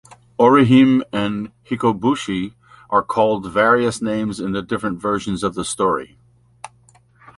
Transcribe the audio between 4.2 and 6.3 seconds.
in the different versions of the story.